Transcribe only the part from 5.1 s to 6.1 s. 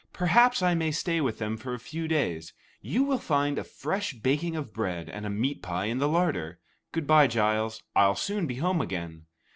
a meat pie in the